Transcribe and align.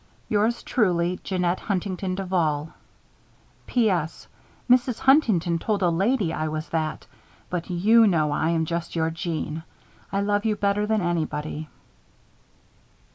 Yours 0.29 0.63
truly, 0.63 1.19
JEANNETTE 1.23 1.59
HUNTINGTON 1.59 2.15
DUVAL. 2.15 2.73
P.S. 3.67 4.27
Mrs. 4.67 4.97
Huntington 4.97 5.59
told 5.59 5.83
a 5.83 5.91
lady 5.91 6.33
I 6.33 6.47
was 6.47 6.67
that, 6.69 7.05
but 7.51 7.69
you 7.69 8.07
know 8.07 8.31
I 8.31 8.49
am 8.49 8.65
just 8.65 8.95
your 8.95 9.11
Jeanne. 9.11 9.61
I 10.11 10.21
love 10.21 10.43
you 10.43 10.55
better 10.55 10.87
than 10.87 11.01
anybody. 11.01 11.69